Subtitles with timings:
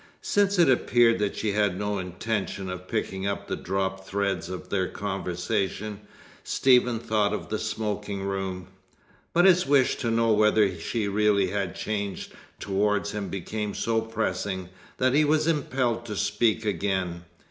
[0.23, 4.69] Since it appeared that she had no intention of picking up the dropped threads of
[4.69, 5.99] their conversation,
[6.43, 8.69] Stephen thought of the smoking room;
[9.31, 14.69] but his wish to know whether she really had changed towards him became so pressing
[14.97, 17.23] that he was impelled to speak again.